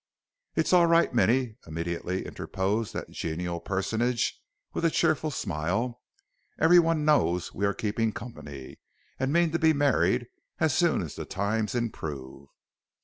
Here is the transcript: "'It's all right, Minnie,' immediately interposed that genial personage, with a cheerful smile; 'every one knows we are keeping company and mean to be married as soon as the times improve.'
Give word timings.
"'It's 0.55 0.73
all 0.73 0.87
right, 0.87 1.13
Minnie,' 1.13 1.57
immediately 1.67 2.25
interposed 2.25 2.91
that 2.93 3.11
genial 3.11 3.59
personage, 3.59 4.41
with 4.73 4.83
a 4.83 4.89
cheerful 4.89 5.29
smile; 5.29 6.01
'every 6.59 6.79
one 6.79 7.05
knows 7.05 7.53
we 7.53 7.67
are 7.67 7.73
keeping 7.75 8.11
company 8.11 8.79
and 9.19 9.31
mean 9.31 9.51
to 9.51 9.59
be 9.59 9.73
married 9.73 10.25
as 10.57 10.75
soon 10.75 11.03
as 11.03 11.13
the 11.15 11.25
times 11.25 11.75
improve.' 11.75 12.47